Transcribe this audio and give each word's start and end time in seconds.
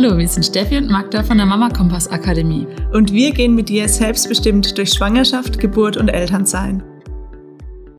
Hallo, 0.00 0.16
wir 0.16 0.28
sind 0.28 0.44
Steffi 0.44 0.76
und 0.76 0.88
Magda 0.88 1.24
von 1.24 1.38
der 1.38 1.46
Mama 1.46 1.70
Kompass 1.70 2.06
Akademie. 2.06 2.68
Und 2.92 3.12
wir 3.12 3.32
gehen 3.32 3.56
mit 3.56 3.68
dir 3.68 3.88
selbstbestimmt 3.88 4.78
durch 4.78 4.92
Schwangerschaft, 4.92 5.58
Geburt 5.58 5.96
und 5.96 6.06
Elternsein. 6.06 6.84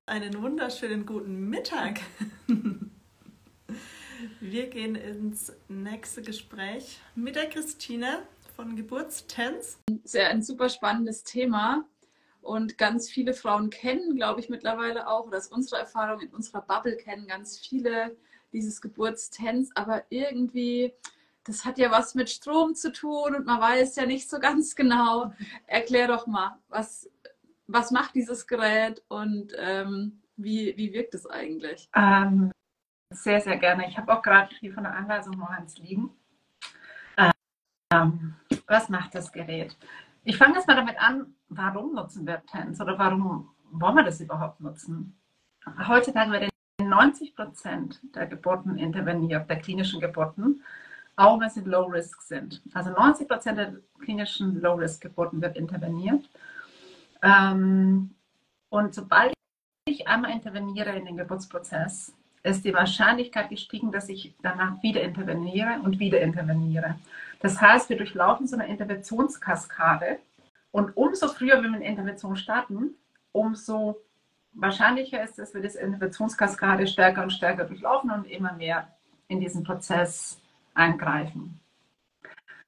Einen 0.06 0.42
wunderschönen 0.42 1.06
guten 1.06 1.50
Mittag. 1.50 2.00
Wir 4.40 4.68
gehen 4.68 4.96
ins 4.96 5.52
nächste 5.68 6.22
Gespräch 6.22 7.02
mit 7.16 7.36
der 7.36 7.50
Christine 7.50 8.20
von 8.56 8.78
Geburtstens. 8.78 9.78
Sehr 10.06 10.30
ein 10.30 10.42
super 10.42 10.70
spannendes 10.70 11.26
Thema. 11.26 11.84
Und 12.42 12.78
ganz 12.78 13.10
viele 13.10 13.34
Frauen 13.34 13.70
kennen, 13.70 14.16
glaube 14.16 14.40
ich, 14.40 14.48
mittlerweile 14.48 15.10
auch, 15.10 15.28
oder 15.28 15.38
aus 15.38 15.48
unserer 15.48 15.82
Erfahrung 15.82 16.22
in 16.22 16.30
unserer 16.30 16.62
Bubble 16.62 16.96
kennen 16.96 17.28
ganz 17.28 17.60
viele 17.60 18.16
dieses 18.54 18.80
Geburtstens, 18.80 19.70
aber 19.76 20.04
irgendwie 20.10 20.94
das 21.44 21.66
hat 21.66 21.78
ja 21.78 21.92
was 21.92 22.16
mit 22.16 22.30
Strom 22.30 22.76
zu 22.76 22.92
tun 22.92 23.36
und 23.36 23.46
man 23.46 23.60
weiß 23.60 23.96
ja 23.96 24.06
nicht 24.06 24.30
so 24.30 24.40
ganz 24.40 24.76
genau. 24.76 25.34
Erklär 25.68 26.08
doch 26.08 26.28
mal, 26.28 26.58
was, 26.68 27.10
was 27.68 27.92
macht 27.92 28.16
dieses 28.16 28.46
Gerät 28.48 29.04
und 29.08 29.54
ähm, 29.58 30.22
wie, 30.36 30.76
wie 30.78 30.94
wirkt 30.94 31.16
es 31.16 31.26
eigentlich? 31.26 31.90
Ähm, 31.96 32.52
sehr, 33.12 33.42
sehr 33.42 33.58
gerne. 33.58 33.88
Ich 33.88 33.98
habe 33.98 34.14
auch 34.14 34.22
gerade 34.22 34.54
hier 34.60 34.74
von 34.74 34.84
der 34.84 34.94
Anweisung 34.94 35.38
noch 35.38 35.50
eins 35.50 35.78
liegen. 35.78 36.12
Ähm, 37.92 38.36
was 38.68 38.90
macht 38.90 39.16
das 39.16 39.32
Gerät? 39.32 39.76
Ich 40.24 40.38
fange 40.38 40.56
jetzt 40.56 40.68
mal 40.68 40.76
damit 40.76 41.02
an, 41.02 41.34
warum 41.48 41.96
nutzen 41.96 42.28
wir 42.28 42.44
TENS 42.46 42.80
oder 42.82 43.00
warum 43.00 43.50
wollen 43.72 43.96
wir 43.96 44.04
das 44.04 44.22
überhaupt 44.22 44.60
nutzen? 44.60 45.18
Heutzutage 45.88 46.32
werden 46.32 46.50
90 46.80 47.36
Prozent 47.36 48.00
der 48.14 48.28
Geburten 48.28 48.78
interveniert, 48.78 49.50
der 49.50 49.60
klinischen 49.60 50.00
Geburten, 50.00 50.64
auch 51.20 51.40
wenn 51.40 51.50
sie 51.50 51.62
Low 51.62 51.86
Risk 51.86 52.22
sind. 52.22 52.62
Also 52.74 52.92
90 52.92 53.28
Prozent 53.28 53.58
der 53.58 53.74
klinischen 54.02 54.62
Low 54.62 54.76
Risk 54.76 55.02
Geburten 55.02 55.42
wird 55.42 55.58
interveniert. 55.58 56.30
Ähm, 57.22 58.12
und 58.70 58.94
sobald 58.94 59.34
ich 59.86 60.08
einmal 60.08 60.32
interveniere 60.32 60.96
in 60.96 61.06
den 61.06 61.18
Geburtsprozess, 61.18 62.14
ist 62.44 62.64
die 62.64 62.74
Wahrscheinlichkeit 62.74 63.50
gestiegen, 63.50 63.92
dass 63.92 64.08
ich 64.08 64.34
danach 64.42 64.82
wieder 64.82 65.02
interveniere 65.02 65.82
und 65.84 66.00
wieder 66.00 66.22
interveniere. 66.22 66.96
Das 67.42 67.60
heißt, 67.60 67.90
wir 67.90 67.98
durchlaufen 67.98 68.48
so 68.48 68.56
eine 68.56 68.68
Interventionskaskade 68.68 70.20
und 70.72 70.96
umso 70.96 71.28
früher 71.28 71.62
wir 71.62 71.70
mit 71.70 71.82
Intervention 71.82 72.38
starten, 72.38 72.92
umso 73.34 73.98
wahrscheinlicher 74.54 75.22
ist 75.22 75.32
es, 75.32 75.36
dass 75.36 75.54
wir 75.54 75.62
diese 75.62 75.80
Interventionskaskade 75.80 76.88
stärker 76.88 77.24
und 77.24 77.32
stärker 77.32 77.66
durchlaufen 77.66 78.10
und 78.10 78.26
immer 78.26 78.54
mehr 78.54 78.88
in 79.28 79.42
diesen 79.42 79.64
Prozess 79.64 80.40
eingreifen. 80.74 81.60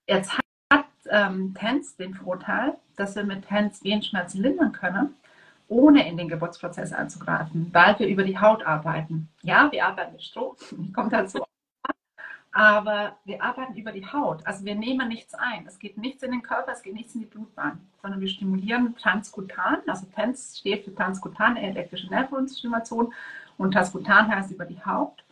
Jetzt 0.08 0.38
hat 0.38 0.86
ähm, 1.10 1.54
TENS 1.54 1.96
den 1.96 2.14
Vorteil, 2.14 2.76
dass 2.96 3.16
wir 3.16 3.24
mit 3.24 3.48
TENS 3.48 3.84
Wehenschmerzen 3.84 4.42
lindern 4.42 4.72
können, 4.72 5.16
ohne 5.68 6.08
in 6.08 6.18
den 6.18 6.28
Geburtsprozess 6.28 6.92
einzugreifen, 6.92 7.70
weil 7.72 7.98
wir 8.00 8.08
über 8.08 8.24
die 8.24 8.38
Haut 8.38 8.66
arbeiten. 8.66 9.30
Ja, 9.42 9.72
wir 9.72 9.86
arbeiten 9.86 10.14
mit 10.14 10.24
Strom, 10.24 10.56
kommt 10.94 11.14
dazu. 11.14 11.44
Aber 12.54 13.16
wir 13.24 13.42
arbeiten 13.42 13.78
über 13.78 13.94
die 13.94 14.06
Haut. 14.06 14.46
Also 14.46 14.66
wir 14.66 14.76
nehmen 14.76 15.08
nichts 15.08 15.34
ein. 15.34 15.66
Es 15.66 15.80
geht 15.80 15.98
nichts 15.98 16.22
in 16.22 16.32
den 16.32 16.42
Körper, 16.42 16.74
es 16.74 16.82
geht 16.82 16.94
nichts 16.94 17.16
in 17.16 17.22
die 17.22 17.28
Blutbahn, 17.28 17.80
sondern 18.02 18.20
wir 18.20 18.28
stimulieren 18.28 18.94
transkutan. 18.98 19.78
Also 19.88 20.06
TENS 20.08 20.58
steht 20.60 20.84
für 20.84 20.94
transkutane 20.94 21.62
elektrische 21.62 22.10
Nervenstimulation 22.10 23.14
und 23.58 23.72
transkutan 23.72 24.28
heißt 24.28 24.52
über 24.52 24.66
die 24.66 24.84
Haut 24.84 25.24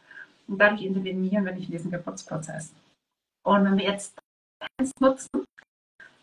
und 0.50 0.58
dadurch 0.58 0.84
intervenieren 0.84 1.46
wir 1.46 1.54
nicht 1.54 1.70
in 1.70 1.72
diesen 1.72 1.92
Geburtsprozess. 1.92 2.74
Und 3.44 3.66
wenn 3.66 3.78
wir 3.78 3.86
jetzt 3.86 4.18
TENS 4.78 4.92
nutzen 5.00 5.46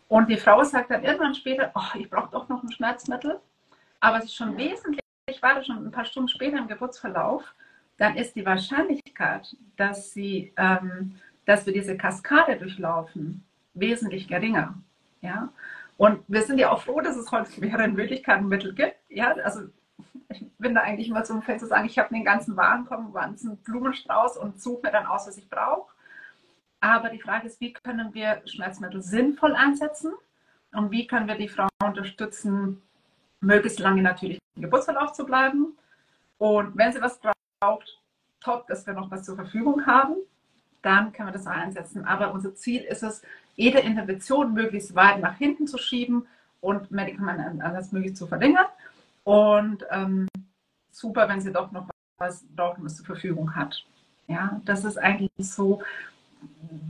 und 0.07 0.29
die 0.29 0.37
Frau 0.37 0.63
sagt 0.63 0.91
dann 0.91 1.03
irgendwann 1.03 1.35
später, 1.35 1.71
oh, 1.75 1.97
ich 1.97 2.09
brauche 2.09 2.31
doch 2.31 2.49
noch 2.49 2.63
ein 2.63 2.71
Schmerzmittel, 2.71 3.39
aber 3.99 4.17
es 4.17 4.25
ist 4.25 4.35
schon 4.35 4.57
wesentlich, 4.57 5.01
ich 5.29 5.41
war 5.41 5.63
schon 5.63 5.85
ein 5.85 5.91
paar 5.91 6.05
Stunden 6.05 6.29
später 6.29 6.57
im 6.57 6.67
Geburtsverlauf, 6.67 7.55
dann 7.97 8.15
ist 8.15 8.35
die 8.35 8.45
Wahrscheinlichkeit, 8.45 9.55
dass, 9.75 10.11
sie, 10.11 10.53
ähm, 10.57 11.15
dass 11.45 11.65
wir 11.65 11.73
diese 11.73 11.97
Kaskade 11.97 12.57
durchlaufen, 12.57 13.43
wesentlich 13.73 14.27
geringer. 14.27 14.75
Ja? 15.21 15.49
Und 15.97 16.23
wir 16.27 16.43
sind 16.43 16.59
ja 16.59 16.71
auch 16.71 16.83
froh, 16.83 17.01
dass 17.01 17.17
es 17.17 17.31
heute 17.31 17.59
mehrere 17.59 17.87
Möglichkeiten 17.87 18.47
Mittel 18.47 18.75
gibt. 18.75 18.97
Ja? 19.09 19.33
Also 19.43 19.61
ich 20.29 20.45
bin 20.57 20.75
da 20.75 20.81
eigentlich 20.81 21.09
immer 21.09 21.25
so 21.25 21.33
ein 21.33 21.41
Fan 21.41 21.59
zu 21.59 21.67
sagen, 21.67 21.85
ich 21.85 21.97
habe 21.97 22.13
den 22.13 22.25
ganzen 22.25 22.57
Warenkorb, 22.57 23.13
ganzen 23.13 23.57
Blumenstrauß 23.57 24.37
und 24.37 24.61
suche 24.61 24.81
mir 24.83 24.91
dann 24.91 25.05
aus, 25.05 25.27
was 25.27 25.37
ich 25.37 25.49
brauche. 25.49 25.93
Aber 26.79 27.09
die 27.09 27.21
Frage 27.21 27.47
ist, 27.47 27.59
wie 27.61 27.73
können 27.73 28.13
wir 28.13 28.41
Schmerzmittel 28.45 29.01
sinnvoll 29.01 29.55
einsetzen 29.55 30.13
und 30.73 30.91
wie 30.91 31.07
können 31.07 31.27
wir 31.27 31.35
die 31.35 31.47
Frau 31.47 31.67
unterstützen, 31.83 32.81
möglichst 33.39 33.79
lange 33.79 34.01
natürlich 34.01 34.39
im 34.55 34.63
Geburtsverlauf 34.63 35.13
zu 35.13 35.25
bleiben. 35.25 35.77
Und 36.37 36.77
wenn 36.77 36.91
sie 36.91 37.01
was 37.01 37.19
braucht, 37.59 37.99
top, 38.41 38.67
dass 38.67 38.85
wir 38.85 38.93
noch 38.93 39.09
was 39.09 39.23
zur 39.23 39.35
Verfügung 39.35 39.85
haben, 39.85 40.15
dann 40.81 41.13
können 41.13 41.29
wir 41.29 41.33
das 41.33 41.47
einsetzen. 41.47 42.05
Aber 42.05 42.33
unser 42.33 42.53
Ziel 42.55 42.83
ist 42.83 43.03
es, 43.03 43.21
jede 43.55 43.79
Intervention 43.79 44.53
möglichst 44.53 44.93
weit 44.93 45.19
nach 45.19 45.37
hinten 45.37 45.65
zu 45.65 45.77
schieben 45.77 46.27
und 46.61 46.91
Medikamente 46.91 47.63
anders 47.63 47.91
möglich 47.91 48.15
zu 48.15 48.27
verlängern. 48.27 48.67
Und 49.27 49.85
ähm, 49.89 50.29
super, 50.89 51.27
wenn 51.27 51.41
sie 51.41 51.51
doch 51.51 51.73
noch 51.73 51.89
was 52.17 52.45
was 52.55 52.95
zur 52.95 53.05
Verfügung 53.05 53.53
hat. 53.57 53.85
Ja, 54.27 54.61
das 54.63 54.85
ist 54.85 54.97
eigentlich 54.97 55.31
so 55.37 55.83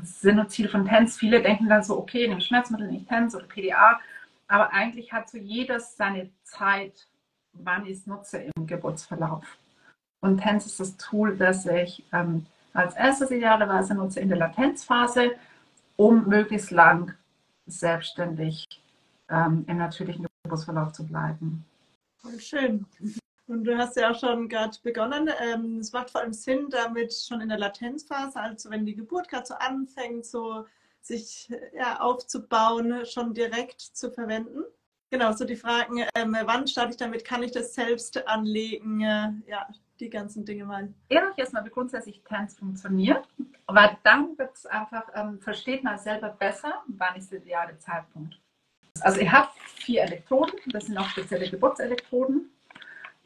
Sinn 0.04 0.40
und 0.40 0.52
Ziel 0.52 0.70
von 0.70 0.86
TENS. 0.86 1.18
Viele 1.18 1.42
denken 1.42 1.68
dann 1.68 1.82
so, 1.82 1.98
okay, 1.98 2.28
nehme 2.28 2.40
Schmerzmittel, 2.40 2.92
nicht 2.92 3.10
TENS 3.10 3.36
oder 3.36 3.48
PDA. 3.48 4.00
Aber 4.48 4.72
eigentlich 4.72 5.12
hat 5.12 5.32
so 5.32 5.40
jedes 5.40 5.98
seine 5.98 6.30
Zeit, 6.44 7.08
wann 7.54 7.88
ich 7.88 7.94
es 7.94 8.06
nutze 8.06 8.38
im 8.38 8.68
Geburtsverlauf. 8.68 9.58
Und 10.20 10.38
TENS 10.38 10.68
ist 10.68 10.80
das 10.80 10.96
Tool, 10.98 11.36
das 11.38 11.66
ich 11.66 12.06
ähm, 12.14 12.46
als 12.72 12.94
erstes 12.94 13.32
idealerweise 13.32 13.96
nutze 13.96 14.20
in 14.20 14.30
der 14.30 14.38
Latenzphase, 14.38 15.32
um 15.96 16.28
möglichst 16.28 16.70
lang 16.70 17.16
selbstständig 17.66 18.68
ähm, 19.28 19.66
im 19.68 19.78
natürlichen 19.78 20.28
Geburtsverlauf 20.44 20.94
zu 20.94 21.04
bleiben. 21.04 21.66
Voll 22.18 22.40
schön. 22.40 22.86
Und 23.48 23.64
du 23.64 23.78
hast 23.78 23.96
ja 23.96 24.12
auch 24.12 24.20
schon 24.20 24.50
gerade 24.50 24.78
begonnen. 24.84 25.30
Ähm, 25.40 25.80
es 25.80 25.94
macht 25.94 26.10
vor 26.10 26.22
allem 26.22 26.34
Sinn, 26.34 26.70
damit 26.70 27.14
schon 27.14 27.42
in 27.42 27.50
der 27.50 27.58
Latenzphase, 27.58 28.40
also 28.40 28.70
wenn 28.70 28.86
die 28.86 28.96
Geburt 28.96 29.30
gerade 29.30 29.46
so 29.46 29.54
anfängt, 29.54 30.26
so 30.26 30.66
sich 31.02 31.50
ja, 31.74 32.00
aufzubauen, 32.02 33.06
schon 33.06 33.34
direkt 33.34 33.80
zu 33.80 34.12
verwenden. 34.12 34.64
Genau, 35.10 35.32
so 35.32 35.46
die 35.46 35.56
Fragen, 35.56 36.04
ähm, 36.16 36.36
wann 36.44 36.68
starte 36.68 36.92
ich 36.92 36.98
damit, 36.98 37.24
kann 37.24 37.42
ich 37.42 37.52
das 37.52 37.74
selbst 37.74 38.28
anlegen? 38.28 39.00
Äh, 39.02 39.32
ja, 39.48 39.68
die 40.02 40.10
ganzen 40.10 40.44
Dinge 40.44 40.66
mal. 40.66 40.94
Ehrlich 41.08 41.38
erstmal, 41.38 41.64
wie 41.66 41.70
grundsätzlich 41.70 42.22
Tanz 42.24 42.56
funktioniert, 42.56 43.26
aber 43.66 43.98
dann 44.04 44.38
wird 44.38 44.56
es 44.56 44.66
einfach, 44.66 45.08
ähm, 45.16 45.40
versteht 45.40 45.84
man 45.84 45.98
selber 45.98 46.30
besser, 46.30 46.84
wann 46.88 47.16
ist 47.16 47.32
der 47.32 47.40
ideale 47.40 47.78
Zeitpunkt. 47.78 48.40
Also 49.02 49.20
ihr 49.20 49.32
habt 49.32 49.58
vier 49.60 50.04
Elektroden, 50.04 50.60
das 50.68 50.86
sind 50.86 50.98
auch 50.98 51.08
spezielle 51.10 51.50
Geburtselektroden, 51.50 52.50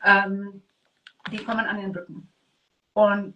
ähm, 0.03 0.61
die 1.31 1.43
kommen 1.43 1.65
an 1.65 1.79
den 1.79 1.91
Rücken. 1.91 2.29
Und 2.93 3.33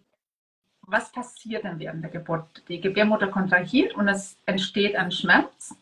was 0.81 1.11
passiert 1.11 1.65
dann 1.65 1.79
während 1.79 2.03
der 2.03 2.11
Geburt? 2.11 2.63
Die 2.67 2.79
Gebärmutter 2.79 3.27
kontrahiert 3.27 3.95
und 3.95 4.07
es 4.07 4.37
entsteht 4.45 4.95
ein 4.95 5.11
Schmerz. 5.11 5.75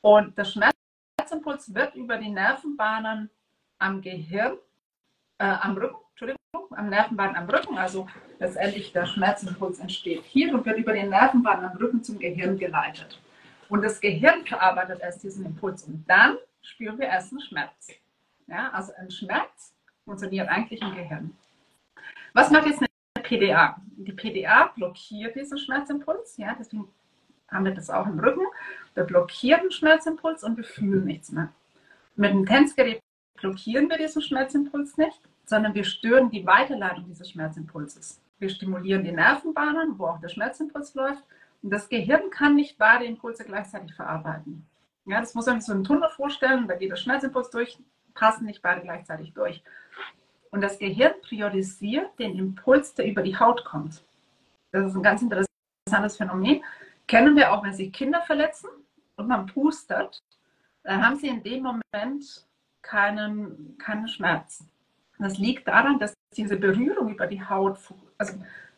Und 0.00 0.36
der 0.36 0.44
Schmerzimpuls 0.44 1.74
wird 1.74 1.94
über 1.94 2.16
die 2.16 2.30
Nervenbahnen 2.30 3.30
am 3.78 4.00
Gehirn, 4.00 4.56
äh, 5.38 5.44
am 5.44 5.76
Rücken, 5.76 5.96
Entschuldigung, 6.10 6.76
am 6.76 6.88
Nervenbahn 6.88 7.36
am 7.36 7.48
Rücken, 7.48 7.78
also 7.78 8.08
letztendlich 8.38 8.92
der 8.92 9.06
Schmerzimpuls 9.06 9.78
entsteht 9.78 10.24
hier 10.24 10.52
und 10.52 10.66
wird 10.66 10.78
über 10.78 10.92
die 10.92 11.02
Nervenbahn 11.02 11.64
am 11.64 11.76
Rücken 11.76 12.02
zum 12.02 12.18
Gehirn 12.18 12.58
geleitet. 12.58 13.20
Und 13.70 13.82
das 13.82 14.00
Gehirn 14.00 14.44
verarbeitet 14.44 15.00
erst 15.00 15.22
diesen 15.22 15.46
Impuls 15.46 15.84
und 15.84 16.04
dann 16.08 16.36
spüren 16.60 16.98
wir 16.98 17.06
erst 17.06 17.30
einen 17.30 17.40
Schmerz. 17.40 17.88
Ja, 18.48 18.68
also 18.70 18.92
ein 18.98 19.10
Schmerz 19.12 19.72
funktioniert 20.04 20.48
eigentlich 20.48 20.82
im 20.82 20.92
Gehirn. 20.94 21.36
Was 22.34 22.50
macht 22.50 22.66
jetzt 22.66 22.80
eine 22.80 23.22
PDA? 23.22 23.80
Die 23.96 24.12
PDA 24.12 24.72
blockiert 24.74 25.36
diesen 25.36 25.56
Schmerzimpuls, 25.56 26.36
ja, 26.36 26.56
deswegen 26.58 26.88
haben 27.48 27.64
wir 27.64 27.72
das 27.72 27.90
auch 27.90 28.06
im 28.06 28.18
Rücken. 28.18 28.44
Wir 28.94 29.04
blockieren 29.04 29.62
den 29.62 29.70
Schmerzimpuls 29.70 30.42
und 30.42 30.56
wir 30.56 30.64
fühlen 30.64 31.04
nichts 31.04 31.30
mehr. 31.30 31.52
Mit 32.16 32.32
dem 32.32 32.46
Tänzgerät 32.46 33.00
blockieren 33.36 33.88
wir 33.88 33.98
diesen 33.98 34.20
Schmerzimpuls 34.20 34.96
nicht, 34.96 35.20
sondern 35.44 35.74
wir 35.74 35.84
stören 35.84 36.28
die 36.28 36.44
Weiterleitung 36.44 37.06
dieses 37.06 37.30
Schmerzimpulses. 37.30 38.20
Wir 38.40 38.48
stimulieren 38.48 39.04
die 39.04 39.12
Nervenbahnen, 39.12 39.96
wo 39.96 40.06
auch 40.06 40.20
der 40.20 40.28
Schmerzimpuls 40.28 40.94
läuft 40.94 41.22
und 41.62 41.70
das 41.70 41.88
Gehirn 41.88 42.30
kann 42.30 42.54
nicht 42.54 42.78
beide 42.78 43.04
Impulse 43.04 43.44
gleichzeitig 43.44 43.94
verarbeiten. 43.94 44.66
Ja, 45.06 45.20
das 45.20 45.34
muss 45.34 45.46
man 45.46 45.60
sich 45.60 45.66
so 45.66 45.72
einen 45.72 45.84
Tunnel 45.84 46.08
vorstellen, 46.10 46.68
da 46.68 46.76
geht 46.76 46.90
der 46.90 46.96
Schmerzimpuls 46.96 47.50
durch, 47.50 47.78
passen 48.14 48.46
nicht 48.46 48.62
beide 48.62 48.80
gleichzeitig 48.80 49.32
durch. 49.32 49.62
Und 50.50 50.62
das 50.62 50.78
Gehirn 50.78 51.14
priorisiert 51.22 52.18
den 52.18 52.38
Impuls, 52.38 52.94
der 52.94 53.06
über 53.06 53.22
die 53.22 53.38
Haut 53.38 53.64
kommt. 53.64 54.02
Das 54.72 54.86
ist 54.86 54.96
ein 54.96 55.02
ganz 55.02 55.22
interessantes 55.22 56.16
Phänomen. 56.16 56.62
kennen 57.06 57.36
wir 57.36 57.52
auch, 57.52 57.62
wenn 57.64 57.72
sich 57.72 57.92
Kinder 57.92 58.20
verletzen 58.22 58.68
und 59.16 59.28
man 59.28 59.46
pustet, 59.46 60.22
dann 60.84 61.04
haben 61.04 61.16
sie 61.16 61.28
in 61.28 61.42
dem 61.42 61.62
Moment 61.62 62.46
keinen, 62.82 63.76
keinen 63.78 64.08
Schmerz. 64.08 64.64
Das 65.18 65.38
liegt 65.38 65.68
daran, 65.68 65.98
dass 65.98 66.14
diese 66.36 66.56
Berührung 66.56 67.10
über 67.10 67.26
die 67.26 67.44
Haut 67.44 67.78
also 68.16 68.34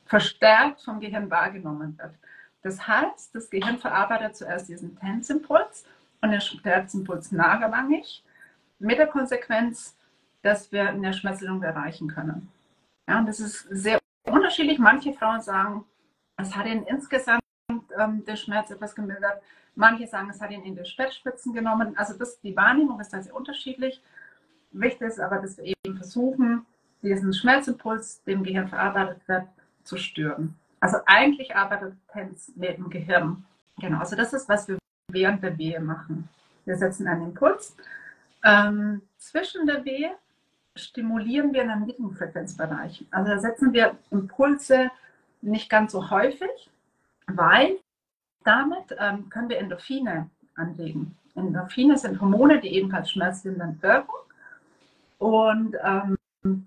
verstärkt 0.07 0.83
vom 0.83 0.99
Gehirn 0.99 1.31
wahrgenommen 1.31 1.97
wird. 1.99 2.15
Das 2.63 2.87
heißt, 2.87 3.35
das 3.35 3.51
Gehirn 3.51 3.79
verarbeitet 3.79 4.37
zuerst 4.37 4.69
diesen 4.69 4.97
Tensimpuls 4.99 5.85
und 6.21 6.31
der 6.31 6.41
Tensimpuls 6.63 7.33
nachrangig, 7.33 8.23
mit 8.79 8.99
der 8.99 9.07
Konsequenz, 9.07 9.97
dass 10.43 10.73
wir 10.73 10.89
eine 10.89 11.13
Schmerzlung 11.13 11.63
erreichen 11.63 12.09
können. 12.09 12.51
Ja, 13.09 13.19
und 13.19 13.27
das 13.27 13.41
ist 13.41 13.67
sehr 13.71 13.99
unterschiedlich. 14.25 14.79
Manche 14.79 15.13
Frauen 15.13 15.41
sagen, 15.41 15.85
es 16.37 16.55
hat 16.57 16.67
ihnen 16.67 16.85
insgesamt 16.87 17.43
ähm, 17.99 18.25
der 18.25 18.37
Schmerz 18.37 18.71
etwas 18.71 18.95
gemildert. 18.95 19.43
Manche 19.75 20.07
sagen, 20.07 20.31
es 20.31 20.41
hat 20.41 20.51
ihnen 20.51 20.65
in 20.65 20.77
den 20.77 20.85
Spätspitzen 20.85 21.53
genommen. 21.53 21.97
Also 21.97 22.15
das, 22.15 22.41
die 22.41 22.57
Wahrnehmung 22.57 23.01
ist 23.01 23.13
da 23.13 23.23
sehr 23.23 23.35
unterschiedlich. 23.35 24.03
Wichtig 24.73 25.09
ist 25.09 25.21
aber, 25.21 25.39
dass 25.39 25.57
wir 25.59 25.65
eben 25.65 25.97
versuchen, 25.97 26.67
diesen 27.03 27.33
Schmerzimpuls, 27.33 28.23
dem 28.25 28.43
Gehirn 28.43 28.69
verarbeitet 28.69 29.27
wird, 29.27 29.45
zu 29.85 29.97
stören. 29.97 30.57
Also 30.83 30.99
eigentlich 31.07 31.55
arbeitet 31.55 31.95
TENS 32.13 32.55
mit 32.57 32.77
dem 32.77 32.91
Gehirn. 32.91 33.45
Genau, 33.79 34.01
also 34.01 34.17
das 34.17 34.33
ist, 34.33 34.49
was 34.49 34.67
wir 34.67 34.79
während 35.13 35.41
der 35.41 35.57
Wehe 35.57 35.79
machen. 35.79 36.29
Wir 36.65 36.77
setzen 36.77 37.07
einen 37.07 37.29
Impuls. 37.29 37.77
Ähm, 38.43 39.01
zwischen 39.17 39.65
der 39.65 39.85
Wehe 39.85 40.11
stimulieren 40.75 41.53
wir 41.53 41.63
einen 41.63 41.87
Mittelfrequenzbereich. 41.87 43.07
Also 43.13 43.31
da 43.31 43.39
setzen 43.39 43.73
wir 43.73 43.97
Impulse 44.11 44.91
nicht 45.41 45.71
ganz 45.71 45.93
so 45.93 46.11
häufig, 46.11 46.69
weil 47.29 47.77
damit 48.43 48.97
ähm, 48.99 49.29
können 49.31 49.51
wir 49.51 49.59
Endorphine 49.59 50.31
anregen. 50.57 51.17
Endorphine 51.37 51.97
sind 51.97 52.21
Hormone, 52.21 52.61
die 52.61 52.75
ebenfalls 52.75 53.13
schmerzlindernd 53.13 53.81
wirken. 53.85 54.17
Und, 55.19 55.77
ähm, 55.85 56.67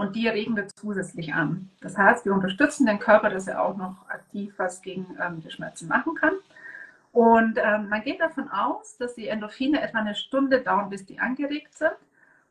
und 0.00 0.16
die 0.16 0.28
regen 0.28 0.56
wir 0.56 0.66
zusätzlich 0.66 1.34
an. 1.34 1.68
Das 1.82 1.98
heißt, 1.98 2.24
wir 2.24 2.32
unterstützen 2.32 2.86
den 2.86 2.98
Körper, 2.98 3.28
dass 3.28 3.46
er 3.46 3.62
auch 3.62 3.76
noch 3.76 4.08
aktiv 4.08 4.54
was 4.56 4.80
gegen 4.80 5.06
ähm, 5.22 5.42
die 5.42 5.50
Schmerzen 5.50 5.88
machen 5.88 6.14
kann. 6.14 6.32
Und 7.12 7.58
ähm, 7.62 7.90
man 7.90 8.02
geht 8.02 8.18
davon 8.18 8.48
aus, 8.50 8.96
dass 8.96 9.14
die 9.14 9.28
Endorphine 9.28 9.82
etwa 9.82 9.98
eine 9.98 10.14
Stunde 10.14 10.62
dauern, 10.62 10.88
bis 10.88 11.04
die 11.04 11.20
angeregt 11.20 11.76
sind. 11.76 11.92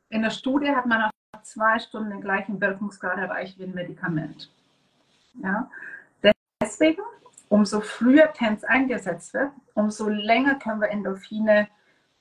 In 0.10 0.22
der 0.22 0.30
Studie 0.30 0.70
hat 0.70 0.86
man 0.86 1.00
nach 1.00 1.42
zwei 1.42 1.80
Stunden 1.80 2.12
den 2.12 2.22
gleichen 2.22 2.62
Wirkungsgrad 2.62 3.18
erreicht 3.18 3.58
wie 3.58 3.64
ein 3.64 3.74
Medikament. 3.74 4.52
Ja? 5.42 5.72
Deswegen, 6.62 7.02
umso 7.48 7.82
früher 7.82 8.32
TENS 8.32 8.64
eingesetzt 8.64 9.34
wird, 9.34 9.52
umso 9.74 10.08
länger 10.08 10.56
können 10.56 10.82
wir 10.82 10.90
Endorphine 10.90 11.68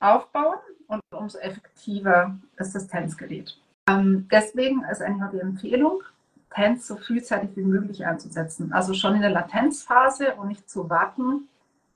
aufbauen 0.00 0.58
und 0.86 1.02
umso 1.10 1.38
effektiver 1.38 2.38
ist 2.56 2.74
das 2.74 2.88
TENS-Gerät. 2.88 3.58
Ähm, 3.88 4.28
deswegen 4.30 4.84
ist 4.84 5.02
eigentlich 5.02 5.30
die 5.32 5.40
Empfehlung, 5.40 6.02
TENS 6.54 6.86
so 6.86 6.96
frühzeitig 6.96 7.50
wie 7.56 7.62
möglich 7.62 8.06
einzusetzen. 8.06 8.72
Also 8.72 8.94
schon 8.94 9.14
in 9.14 9.22
der 9.22 9.30
Latenzphase 9.30 10.34
und 10.34 10.48
nicht 10.48 10.68
zu 10.68 10.88
warten, 10.88 11.48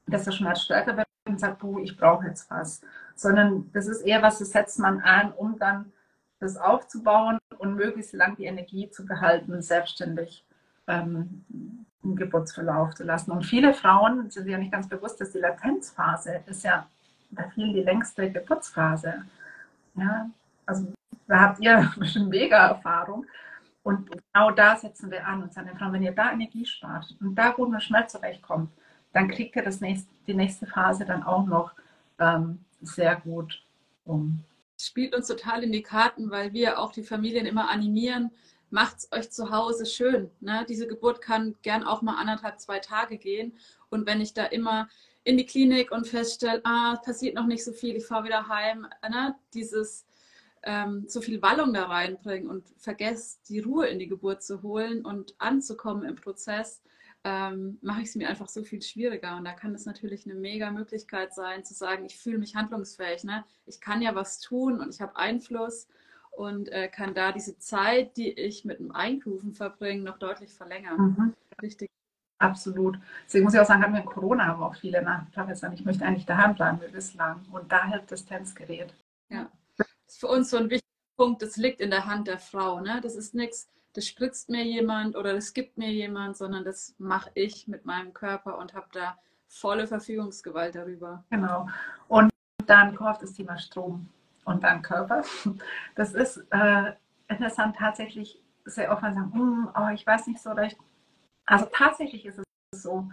dass 0.06 0.24
der 0.24 0.32
Schmerz 0.32 0.62
stärker 0.62 0.96
wird 0.96 1.06
und 1.26 1.40
sagt, 1.40 1.60
puh, 1.60 1.78
ich 1.78 1.96
brauche 1.96 2.26
jetzt 2.26 2.50
was. 2.50 2.80
Sondern 3.14 3.70
das 3.72 3.86
ist 3.86 4.02
eher 4.02 4.22
was, 4.22 4.38
das 4.38 4.50
setzt 4.50 4.78
man 4.78 5.00
ein, 5.00 5.32
um 5.32 5.58
dann 5.58 5.92
das 6.40 6.56
aufzubauen 6.56 7.38
und 7.58 7.76
möglichst 7.76 8.12
lang 8.12 8.36
die 8.36 8.46
Energie 8.46 8.90
zu 8.90 9.06
behalten, 9.06 9.62
selbstständig 9.62 10.44
ähm, 10.88 11.44
im 12.02 12.16
Geburtsverlauf 12.16 12.94
zu 12.94 13.04
lassen. 13.04 13.30
Und 13.30 13.44
viele 13.44 13.74
Frauen 13.74 14.28
sind 14.30 14.48
ja 14.48 14.58
nicht 14.58 14.72
ganz 14.72 14.88
bewusst, 14.88 15.20
dass 15.20 15.30
die 15.30 15.38
Latenzphase 15.38 16.40
ist 16.46 16.64
ja 16.64 16.86
bei 17.30 17.48
vielen 17.54 17.72
die 17.72 17.82
längste 17.82 18.30
Geburtsphase. 18.30 19.24
Ja, 19.94 20.28
also 20.66 20.92
da 21.26 21.40
habt 21.40 21.60
ihr 21.60 21.92
bestimmt 21.98 22.28
mega 22.28 22.68
Erfahrung. 22.68 23.26
Und 23.82 24.10
genau 24.10 24.50
da 24.52 24.76
setzen 24.76 25.10
wir 25.10 25.26
an 25.26 25.42
und 25.42 25.52
sagen 25.52 25.70
wenn 25.78 26.02
ihr 26.02 26.12
da 26.12 26.32
Energie 26.32 26.64
spart 26.64 27.16
und 27.20 27.34
da 27.34 27.50
gut 27.50 27.70
mit 27.70 27.82
Schmerz 27.82 28.12
zurechtkommt, 28.12 28.70
dann 29.12 29.28
kriegt 29.28 29.56
ihr 29.56 29.64
das 29.64 29.80
nächste, 29.80 30.10
die 30.26 30.34
nächste 30.34 30.66
Phase 30.66 31.04
dann 31.04 31.22
auch 31.22 31.46
noch 31.46 31.72
ähm, 32.18 32.64
sehr 32.80 33.16
gut 33.16 33.64
um. 34.04 34.44
Spielt 34.78 35.14
uns 35.14 35.26
total 35.26 35.64
in 35.64 35.72
die 35.72 35.82
Karten, 35.82 36.30
weil 36.30 36.52
wir 36.52 36.78
auch 36.78 36.92
die 36.92 37.02
Familien 37.02 37.46
immer 37.46 37.68
animieren, 37.70 38.30
macht 38.70 38.98
es 38.98 39.12
euch 39.12 39.30
zu 39.30 39.50
Hause 39.50 39.84
schön. 39.84 40.30
Ne? 40.40 40.64
Diese 40.68 40.86
Geburt 40.86 41.20
kann 41.20 41.54
gern 41.62 41.84
auch 41.84 42.02
mal 42.02 42.16
anderthalb, 42.16 42.58
zwei 42.58 42.78
Tage 42.78 43.18
gehen. 43.18 43.52
Und 43.90 44.06
wenn 44.06 44.20
ich 44.20 44.32
da 44.32 44.46
immer 44.46 44.88
in 45.24 45.36
die 45.36 45.46
Klinik 45.46 45.92
und 45.92 46.08
feststelle, 46.08 46.62
ah, 46.64 46.96
passiert 47.04 47.34
noch 47.34 47.46
nicht 47.46 47.64
so 47.64 47.72
viel, 47.72 47.96
ich 47.96 48.06
fahre 48.06 48.24
wieder 48.24 48.48
heim, 48.48 48.86
ne? 49.08 49.36
dieses 49.54 50.06
ähm, 50.62 51.04
so 51.08 51.20
viel 51.20 51.42
Wallung 51.42 51.72
da 51.72 51.84
reinbringen 51.84 52.48
und 52.48 52.68
vergesst, 52.78 53.48
die 53.48 53.60
Ruhe 53.60 53.86
in 53.86 53.98
die 53.98 54.08
Geburt 54.08 54.42
zu 54.42 54.62
holen 54.62 55.04
und 55.04 55.34
anzukommen 55.38 56.04
im 56.04 56.16
Prozess, 56.16 56.82
ähm, 57.24 57.78
mache 57.82 58.02
ich 58.02 58.08
es 58.08 58.16
mir 58.16 58.28
einfach 58.28 58.48
so 58.48 58.62
viel 58.64 58.82
schwieriger. 58.82 59.36
Und 59.36 59.44
da 59.44 59.52
kann 59.52 59.74
es 59.74 59.86
natürlich 59.86 60.26
eine 60.26 60.34
mega 60.34 60.70
Möglichkeit 60.70 61.34
sein, 61.34 61.64
zu 61.64 61.74
sagen, 61.74 62.04
ich 62.04 62.18
fühle 62.18 62.38
mich 62.38 62.56
handlungsfähig. 62.56 63.24
Ne? 63.24 63.44
Ich 63.66 63.80
kann 63.80 64.02
ja 64.02 64.14
was 64.14 64.40
tun 64.40 64.80
und 64.80 64.94
ich 64.94 65.00
habe 65.00 65.16
Einfluss 65.16 65.88
und 66.32 66.68
äh, 66.70 66.88
kann 66.88 67.14
da 67.14 67.32
diese 67.32 67.58
Zeit, 67.58 68.16
die 68.16 68.32
ich 68.32 68.64
mit 68.64 68.78
dem 68.78 68.92
Eingrooven 68.92 69.52
verbringe, 69.52 70.02
noch 70.02 70.18
deutlich 70.18 70.52
verlängern. 70.52 70.98
Mhm. 70.98 71.34
Richtig. 71.60 71.88
Absolut. 72.38 72.98
Deswegen 73.24 73.44
muss 73.44 73.54
ich 73.54 73.60
auch 73.60 73.66
sagen, 73.66 73.84
haben 73.84 73.92
wir 73.92 74.00
in 74.00 74.06
Corona 74.06 74.46
haben 74.46 74.62
auch 74.62 74.74
viele 74.74 75.00
Nachfragen 75.00 75.50
gesagt, 75.50 75.74
ich 75.74 75.84
möchte 75.84 76.04
eigentlich 76.04 76.26
daheim 76.26 76.56
bleiben 76.56 76.80
wie 76.84 76.90
bislang. 76.90 77.44
Und 77.52 77.70
da 77.70 77.86
hilft 77.86 78.10
das 78.10 78.24
Tanzgerät. 78.24 78.92
Ist 80.12 80.20
für 80.20 80.26
uns 80.26 80.50
so 80.50 80.58
ein 80.58 80.68
wichtiger 80.68 80.92
Punkt, 81.16 81.40
das 81.40 81.56
liegt 81.56 81.80
in 81.80 81.90
der 81.90 82.04
Hand 82.04 82.28
der 82.28 82.38
Frau. 82.38 82.80
Ne? 82.80 83.00
Das 83.02 83.16
ist 83.16 83.34
nichts, 83.34 83.70
das 83.94 84.06
spritzt 84.06 84.50
mir 84.50 84.62
jemand 84.62 85.16
oder 85.16 85.32
das 85.32 85.54
gibt 85.54 85.78
mir 85.78 85.90
jemand, 85.90 86.36
sondern 86.36 86.64
das 86.64 86.94
mache 86.98 87.30
ich 87.32 87.66
mit 87.66 87.86
meinem 87.86 88.12
Körper 88.12 88.58
und 88.58 88.74
habe 88.74 88.88
da 88.92 89.16
volle 89.48 89.86
Verfügungsgewalt 89.86 90.74
darüber. 90.74 91.24
Genau. 91.30 91.66
Und 92.08 92.30
dann 92.66 92.94
kommt 92.94 93.22
das 93.22 93.32
Thema 93.32 93.56
Strom 93.56 94.06
und 94.44 94.62
dann 94.62 94.82
Körper. 94.82 95.24
Das 95.94 96.12
ist 96.12 96.44
äh, 96.50 96.92
interessant, 97.28 97.76
tatsächlich 97.76 98.38
sehr 98.66 98.92
oft 98.92 99.00
sagen, 99.00 99.32
hm, 99.32 99.70
oh, 99.74 99.88
ich 99.94 100.06
weiß 100.06 100.26
nicht 100.26 100.42
so 100.42 100.50
recht. 100.52 100.76
Also 101.46 101.66
tatsächlich 101.72 102.26
ist 102.26 102.38
es 102.38 102.82
so, 102.82 103.10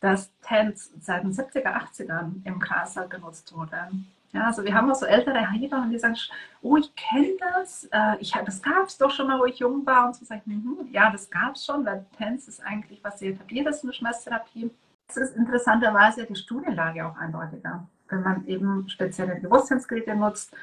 dass 0.00 0.30
TENS 0.42 0.92
seit 1.00 1.24
den 1.24 1.32
70er, 1.32 1.72
80ern 1.72 2.44
im 2.44 2.58
Kreislauf 2.58 3.08
genutzt 3.08 3.54
wurde. 3.56 3.88
Ja, 4.32 4.46
also 4.46 4.64
wir 4.64 4.72
haben 4.72 4.90
auch 4.90 4.94
so 4.94 5.04
ältere 5.04 5.50
Heiler, 5.50 5.86
die 5.90 5.98
sagen, 5.98 6.16
oh, 6.62 6.78
ich 6.78 6.94
kenne 6.96 7.36
das, 7.38 7.84
äh, 7.92 8.16
ich, 8.18 8.32
das 8.32 8.62
gab 8.62 8.86
es 8.86 8.96
doch 8.96 9.10
schon 9.10 9.26
mal, 9.26 9.38
wo 9.38 9.44
ich 9.44 9.58
jung 9.58 9.84
war. 9.84 10.06
Und 10.06 10.16
so 10.16 10.24
sage 10.24 10.40
ich, 10.46 10.52
mm, 10.52 10.88
ja, 10.90 11.10
das 11.10 11.28
gab 11.30 11.54
es 11.54 11.66
schon, 11.66 11.84
weil 11.84 12.06
TENS 12.16 12.48
ist 12.48 12.64
eigentlich 12.64 13.04
was 13.04 13.18
sehr 13.18 13.32
etabliertes 13.32 13.82
in 13.82 13.90
der 13.90 13.94
Schmerztherapie. 13.94 14.70
Es 15.08 15.18
ist 15.18 15.36
interessanterweise 15.36 16.24
die 16.24 16.34
Studienlage 16.34 17.06
auch 17.06 17.16
eindeutiger. 17.16 17.86
Wenn 18.08 18.22
man 18.22 18.46
eben 18.46 18.88
spezielle 18.88 19.36
Bewusstseinsgeräte 19.36 20.14
nutzt, 20.14 20.54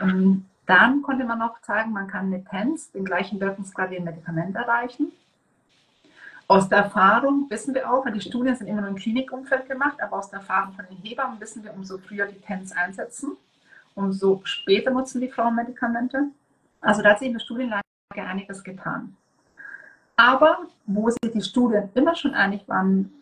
ähm, 0.00 0.46
dann 0.64 1.02
konnte 1.02 1.24
man 1.24 1.38
noch 1.38 1.58
sagen, 1.62 1.92
man 1.92 2.08
kann 2.08 2.30
mit 2.30 2.48
TENS 2.48 2.92
den 2.92 3.04
gleichen 3.04 3.40
Wirkungsgrad 3.40 3.90
wie 3.90 3.98
ein 3.98 4.04
Medikament 4.04 4.56
erreichen. 4.56 5.12
Aus 6.50 6.66
der 6.66 6.78
Erfahrung 6.78 7.46
wissen 7.50 7.74
wir 7.74 7.92
auch, 7.92 8.06
weil 8.06 8.14
die 8.14 8.22
Studien 8.22 8.56
sind 8.56 8.68
immer 8.68 8.80
nur 8.80 8.88
im 8.88 8.96
Klinikumfeld 8.96 9.68
gemacht, 9.68 10.00
aber 10.00 10.16
aus 10.16 10.30
der 10.30 10.38
Erfahrung 10.38 10.72
von 10.72 10.86
den 10.86 10.96
Hebammen 10.96 11.38
wissen 11.40 11.62
wir, 11.62 11.74
umso 11.74 11.98
früher 11.98 12.26
die 12.26 12.40
TENS 12.40 12.72
einsetzen, 12.72 13.36
umso 13.94 14.40
später 14.44 14.90
nutzen 14.90 15.20
die 15.20 15.28
Frauen 15.28 15.56
Medikamente. 15.56 16.28
Also 16.80 17.02
da 17.02 17.10
hat 17.10 17.18
sich 17.18 17.28
in 17.28 17.34
der 17.34 17.40
Studienlage 17.40 17.82
einiges 18.14 18.64
getan. 18.64 19.14
Aber 20.16 20.60
wo 20.86 21.10
sich 21.10 21.32
die 21.32 21.42
Studien 21.42 21.90
immer 21.94 22.14
schon 22.14 22.32
einig 22.32 22.66
waren, 22.66 23.12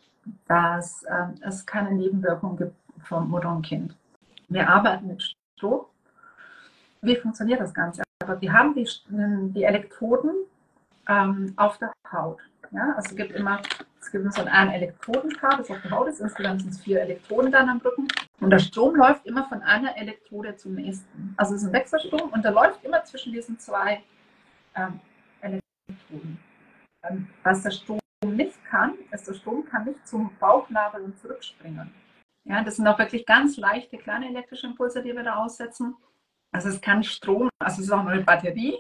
dass 0.47 1.03
äh, 1.03 1.27
es 1.41 1.67
keine 1.67 1.93
Nebenwirkungen 1.93 2.57
gibt 2.57 2.77
von 3.03 3.29
Mutter 3.29 3.51
und 3.51 3.63
Kind. 3.63 3.97
Wir 4.49 4.69
arbeiten 4.69 5.09
mit 5.09 5.35
Strom. 5.57 5.87
Wie 7.03 7.17
funktioniert 7.17 7.61
das 7.61 7.75
Ganze? 7.75 8.03
Aber 8.23 8.41
wir 8.41 8.53
haben 8.53 8.75
die, 8.75 8.89
die 9.09 9.65
Elektroden 9.65 10.31
ähm, 11.09 11.53
auf 11.57 11.79
der 11.79 11.93
Haut. 12.13 12.39
Ja, 12.71 12.95
also 12.97 13.11
es 13.11 13.17
gibt 13.17 13.33
immer, 13.33 13.61
es 14.01 14.11
gibt 14.11 14.33
so 14.33 14.43
ein 14.45 14.71
Elektrodenkabel, 14.71 15.59
das 15.59 15.71
auf 15.71 15.83
der 15.83 15.91
Haut 15.91 16.09
ist. 16.09 16.21
Insgesamt 16.21 16.63
sind 16.63 16.71
es 16.71 16.81
vier 16.81 17.01
Elektroden 17.01 17.53
dann 17.53 17.69
am 17.69 17.79
Rücken. 17.79 18.09
Und 18.41 18.51
der 18.51 18.59
Strom 18.59 18.95
läuft 18.95 19.27
immer 19.27 19.49
von 19.49 19.63
einer 19.63 19.97
Elektrode 19.97 20.57
zum 20.57 20.75
nächsten. 20.75 21.35
Also 21.37 21.55
es 21.55 21.63
ist 21.63 21.69
ein 21.69 21.73
Wechselstrom 21.73 22.31
und 22.31 22.45
der 22.45 22.53
läuft 22.53 22.85
immer 22.85 23.05
zwischen 23.05 23.33
diesen 23.33 23.59
zwei 23.59 24.03
ähm, 24.75 25.01
Elektroden. 25.41 26.39
Ähm, 27.03 27.29
was 27.43 27.63
der 27.63 27.71
Strom 27.71 28.01
nicht 28.25 28.65
kann, 28.65 28.95
ist, 29.13 29.29
der 29.29 29.35
Strom 29.35 29.65
kann 29.65 29.85
nicht 29.85 30.07
zum 30.07 30.31
Bauchnabel 30.39 31.03
und 31.03 31.19
zurückspringen. 31.19 31.93
Ja, 32.45 32.63
das 32.63 32.77
sind 32.77 32.87
auch 32.87 32.99
wirklich 32.99 33.27
ganz 33.27 33.57
leichte 33.57 33.99
kleine 33.99 34.29
elektrische 34.29 34.67
Impulse, 34.67 35.03
die 35.03 35.15
wir 35.15 35.23
da 35.23 35.37
aussetzen. 35.37 35.97
Also 36.53 36.69
es 36.69 36.81
kann 36.81 37.03
Strom, 37.03 37.49
also 37.59 37.81
es 37.81 37.87
ist 37.87 37.93
auch 37.93 38.03
nur 38.03 38.13
eine 38.13 38.23
Batterie, 38.23 38.77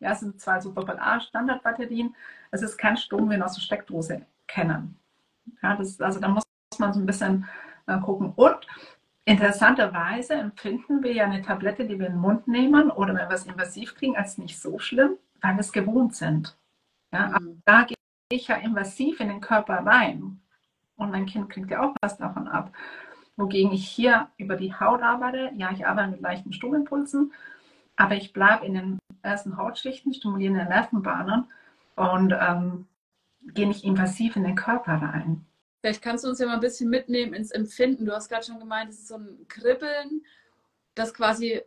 ja, 0.00 0.12
es 0.12 0.20
sind 0.20 0.40
zwei 0.40 0.60
Super 0.60 0.96
A 1.00 1.20
Standardbatterien. 1.20 2.14
Es 2.50 2.62
ist 2.62 2.76
kein 2.78 2.96
Strom, 2.96 3.30
wie 3.30 3.36
wir 3.36 3.44
aus 3.44 3.54
der 3.54 3.62
Steckdose 3.62 4.26
kennen. 4.46 4.96
Ja, 5.62 5.76
das, 5.76 6.00
also 6.00 6.20
da 6.20 6.28
muss 6.28 6.44
man 6.78 6.92
so 6.92 7.00
ein 7.00 7.06
bisschen 7.06 7.46
äh, 7.86 7.98
gucken. 7.98 8.32
Und 8.36 8.66
interessanterweise 9.24 10.34
empfinden 10.34 11.02
wir 11.02 11.12
ja 11.12 11.24
eine 11.24 11.42
Tablette, 11.42 11.86
die 11.86 11.98
wir 11.98 12.06
in 12.06 12.14
den 12.14 12.20
Mund 12.20 12.46
nehmen 12.46 12.90
oder 12.90 13.14
wenn 13.14 13.28
wir 13.28 13.34
es 13.34 13.46
invasiv 13.46 13.94
kriegen, 13.94 14.16
als 14.16 14.38
nicht 14.38 14.60
so 14.60 14.78
schlimm, 14.78 15.16
weil 15.40 15.54
wir 15.54 15.60
es 15.60 15.72
gewohnt 15.72 16.14
sind. 16.14 16.56
Ja, 17.12 17.38
mhm. 17.40 17.62
da 17.64 17.82
gehe 17.82 17.96
ich 18.30 18.48
ja 18.48 18.56
invasiv 18.56 19.20
in 19.20 19.28
den 19.28 19.40
Körper 19.40 19.84
rein. 19.84 20.40
Und 20.96 21.10
mein 21.10 21.26
Kind 21.26 21.48
kriegt 21.50 21.70
ja 21.70 21.82
auch 21.82 21.94
was 22.00 22.18
davon 22.18 22.48
ab. 22.48 22.72
Wogegen 23.36 23.72
ich 23.72 23.88
hier 23.88 24.28
über 24.36 24.56
die 24.56 24.74
Haut 24.74 25.00
arbeite. 25.00 25.52
Ja, 25.54 25.70
ich 25.70 25.86
arbeite 25.86 26.10
mit 26.10 26.20
leichten 26.20 26.52
Stromimpulsen, 26.52 27.32
aber 27.94 28.16
ich 28.16 28.32
bleibe 28.32 28.66
in 28.66 28.74
den 28.74 28.98
ersten 29.28 29.56
Hautschichten, 29.56 30.12
stimuliere 30.12 30.54
Nervenbahnen 30.54 31.46
und 31.96 32.32
ähm, 32.32 32.86
gehe 33.54 33.68
nicht 33.68 33.84
invasiv 33.84 34.36
in 34.36 34.44
den 34.44 34.56
Körper 34.56 34.94
rein. 34.94 35.44
Vielleicht 35.80 36.02
kannst 36.02 36.24
du 36.24 36.28
uns 36.28 36.40
ja 36.40 36.46
mal 36.46 36.54
ein 36.54 36.60
bisschen 36.60 36.90
mitnehmen 36.90 37.34
ins 37.34 37.52
Empfinden. 37.52 38.04
Du 38.04 38.12
hast 38.12 38.28
gerade 38.28 38.44
schon 38.44 38.58
gemeint, 38.58 38.90
es 38.90 38.98
ist 38.98 39.08
so 39.08 39.16
ein 39.16 39.46
Kribbeln, 39.48 40.24
das 40.94 41.14
quasi 41.14 41.62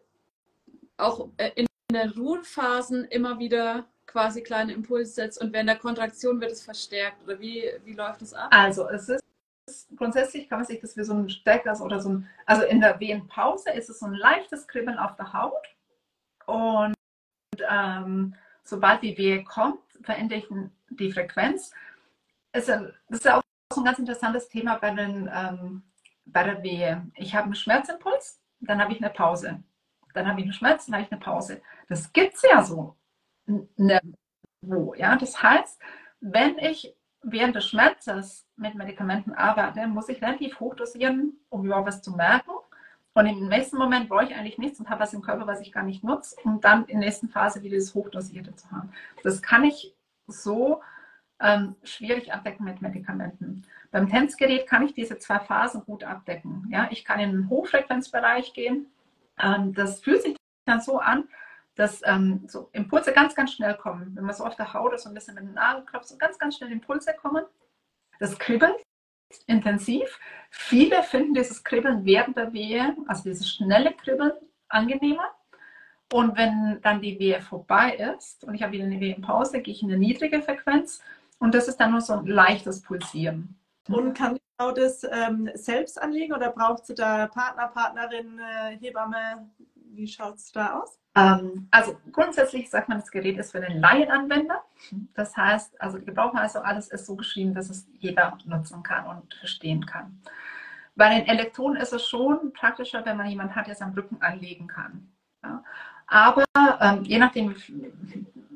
auch 0.97 1.29
äh, 1.37 1.51
in 1.55 1.65
den 1.91 2.09
Ruhephasen 2.11 3.05
immer 3.05 3.39
wieder 3.39 3.85
quasi 4.05 4.41
kleine 4.41 4.73
Impulse 4.73 5.13
setzt 5.13 5.41
und 5.41 5.53
während 5.53 5.69
der 5.69 5.77
Kontraktion 5.77 6.41
wird 6.41 6.51
es 6.51 6.63
verstärkt. 6.63 7.23
Oder 7.23 7.39
wie, 7.39 7.71
wie 7.85 7.93
läuft 7.93 8.21
es 8.21 8.33
ab? 8.33 8.49
Also 8.51 8.89
es 8.89 9.07
ist 9.07 9.21
grundsätzlich 9.95 10.49
kann 10.49 10.59
man 10.59 10.65
sich 10.65 10.79
das 10.81 10.97
wie 10.97 11.03
so 11.03 11.13
ein 11.13 11.29
Steckers 11.29 11.81
oder 11.81 11.99
so 11.99 12.09
ein, 12.09 12.29
also 12.45 12.63
in 12.63 12.81
der 12.81 12.99
Wehenpause 12.99 13.71
ist 13.71 13.89
es 13.89 13.99
so 13.99 14.07
ein 14.07 14.13
leichtes 14.13 14.67
Kribbeln 14.67 14.97
auf 14.97 15.15
der 15.15 15.31
Haut 15.33 15.75
und 16.45 16.93
ähm, 17.69 18.35
sobald 18.63 19.01
die 19.03 19.17
Wehe 19.17 19.43
kommt, 19.43 19.79
verändere 20.03 20.39
ich 20.39 20.47
die 20.89 21.11
Frequenz. 21.11 21.71
Das 22.51 22.67
ist 22.67 23.27
auch 23.29 23.43
ein 23.75 23.83
ganz 23.83 23.99
interessantes 23.99 24.49
Thema 24.49 24.77
bei, 24.77 24.91
den, 24.91 25.29
ähm, 25.33 25.83
bei 26.25 26.43
der 26.43 26.63
Wehe. 26.63 27.07
Ich 27.15 27.33
habe 27.35 27.45
einen 27.45 27.55
Schmerzimpuls, 27.55 28.41
dann 28.59 28.81
habe 28.81 28.93
ich 28.93 29.01
eine 29.01 29.11
Pause. 29.11 29.63
Dann 30.13 30.27
habe 30.27 30.39
ich 30.39 30.45
einen 30.45 30.53
Schmerz, 30.53 30.85
dann 30.85 30.95
habe 30.95 31.05
ich 31.05 31.11
eine 31.11 31.21
Pause. 31.21 31.61
Das 31.87 32.11
gibt 32.11 32.35
es 32.35 32.41
ja 32.41 32.63
so 32.63 32.95
nirgendwo. 33.45 34.93
Ja? 34.95 35.15
Das 35.15 35.41
heißt, 35.41 35.79
wenn 36.19 36.57
ich 36.57 36.95
während 37.23 37.55
des 37.55 37.67
Schmerzes 37.67 38.47
mit 38.55 38.75
Medikamenten 38.75 39.33
arbeite, 39.33 39.87
muss 39.87 40.09
ich 40.09 40.21
relativ 40.21 40.59
hoch 40.59 40.75
dosieren, 40.75 41.39
um 41.49 41.65
überhaupt 41.65 41.87
was 41.87 42.01
zu 42.01 42.11
merken. 42.11 42.51
Und 43.13 43.25
im 43.25 43.49
nächsten 43.49 43.77
Moment 43.77 44.07
brauche 44.07 44.23
ich 44.23 44.35
eigentlich 44.35 44.57
nichts 44.57 44.79
und 44.79 44.89
habe 44.89 45.01
was 45.01 45.13
im 45.13 45.21
Körper, 45.21 45.45
was 45.45 45.59
ich 45.61 45.71
gar 45.71 45.83
nicht 45.83 46.03
nutze, 46.03 46.35
um 46.43 46.61
dann 46.61 46.85
in 46.85 46.99
der 46.99 47.09
nächsten 47.09 47.27
Phase 47.27 47.61
wieder 47.61 47.75
das 47.75 47.93
Hochdosierte 47.93 48.55
zu 48.55 48.71
haben. 48.71 48.91
Das 49.23 49.41
kann 49.41 49.65
ich 49.65 49.93
so 50.27 50.81
ähm, 51.41 51.75
schwierig 51.83 52.31
abdecken 52.31 52.63
mit 52.65 52.81
Medikamenten. 52.81 53.63
Beim 53.91 54.07
Tänzgerät 54.09 54.67
kann 54.67 54.85
ich 54.85 54.93
diese 54.93 55.17
zwei 55.17 55.39
Phasen 55.39 55.83
gut 55.83 56.03
abdecken. 56.05 56.67
Ja, 56.71 56.87
ich 56.91 57.03
kann 57.03 57.19
in 57.19 57.31
den 57.31 57.49
Hochfrequenzbereich 57.49 58.53
gehen. 58.53 58.87
Ähm, 59.37 59.73
das 59.73 59.99
fühlt 59.99 60.21
sich 60.21 60.37
dann 60.65 60.79
so 60.79 60.99
an, 60.99 61.27
dass 61.75 62.01
ähm, 62.05 62.45
so 62.47 62.69
Impulse 62.71 63.11
ganz, 63.11 63.35
ganz 63.35 63.51
schnell 63.53 63.75
kommen. 63.75 64.15
Wenn 64.15 64.23
man 64.23 64.35
so 64.35 64.45
auf 64.45 64.55
der 64.55 64.73
Haut 64.73 64.93
ist, 64.93 65.03
so 65.03 65.09
ein 65.09 65.15
bisschen 65.15 65.35
mit 65.35 65.43
dem 65.43 65.53
Nagelkopf, 65.53 66.05
so 66.05 66.17
ganz, 66.17 66.37
ganz 66.37 66.55
schnell 66.55 66.71
Impulse 66.71 67.13
kommen. 67.19 67.43
Das 68.19 68.37
kribbelt 68.37 68.75
intensiv. 69.47 70.19
Viele 70.49 71.03
finden 71.03 71.33
dieses 71.33 71.63
Kribbeln 71.63 72.05
während 72.05 72.37
der 72.37 72.53
Wehe, 72.53 72.95
also 73.07 73.23
dieses 73.23 73.49
schnelle 73.49 73.93
Kribbeln, 73.93 74.33
angenehmer. 74.69 75.31
Und 76.11 76.37
wenn 76.37 76.79
dann 76.81 77.01
die 77.01 77.17
Wehe 77.19 77.41
vorbei 77.41 77.95
ist 78.15 78.43
und 78.43 78.55
ich 78.55 78.63
habe 78.63 78.73
wieder 78.73 78.83
eine 78.83 78.99
Wehenpause, 78.99 79.61
gehe 79.61 79.73
ich 79.73 79.81
in 79.81 79.89
eine 79.89 79.99
niedrige 79.99 80.41
Frequenz 80.41 81.01
und 81.39 81.55
das 81.55 81.67
ist 81.67 81.77
dann 81.77 81.91
nur 81.91 82.01
so 82.01 82.13
ein 82.13 82.25
leichtes 82.25 82.81
Pulsieren. 82.81 83.57
Und 83.87 84.13
kann 84.13 84.35
die 84.35 84.41
Frau 84.57 84.71
das 84.71 85.03
ähm, 85.03 85.49
selbst 85.53 86.01
anlegen 86.01 86.33
oder 86.33 86.51
braucht 86.51 86.85
sie 86.85 86.95
da 86.95 87.27
Partner, 87.27 87.67
Partnerin, 87.67 88.39
äh, 88.39 88.77
Hebamme? 88.77 89.49
Wie 89.75 90.07
schaut 90.07 90.35
es 90.35 90.51
da 90.51 90.81
aus? 90.81 91.00
Ähm, 91.15 91.67
also 91.71 91.97
grundsätzlich 92.11 92.69
sagt 92.69 92.87
man, 92.87 92.99
das 92.99 93.11
Gerät 93.11 93.37
ist 93.37 93.51
für 93.51 93.59
den 93.59 93.79
Laienanwender. 93.79 94.63
Das 95.13 95.35
heißt, 95.35 95.79
also 95.81 95.97
die 95.97 96.05
Gebrauchsweise 96.05 96.63
alles 96.63 96.87
ist 96.89 97.05
so 97.05 97.15
geschrieben, 97.15 97.53
dass 97.53 97.69
es 97.69 97.87
jeder 97.99 98.37
nutzen 98.45 98.81
kann 98.83 99.05
und 99.05 99.33
verstehen 99.35 99.85
kann. 99.85 100.21
Bei 100.95 101.09
den 101.09 101.27
Elektronen 101.27 101.81
ist 101.81 101.93
es 101.93 102.07
schon 102.07 102.53
praktischer, 102.53 103.05
wenn 103.05 103.17
man 103.17 103.27
jemanden 103.27 103.55
hat, 103.55 103.67
der 103.67 103.73
es 103.73 103.81
am 103.81 103.93
Rücken 103.93 104.21
anlegen 104.21 104.67
kann. 104.67 105.09
Ja. 105.43 105.63
Aber 106.07 106.43
ähm, 106.81 107.03
je 107.03 107.17
nachdem, 107.17 107.55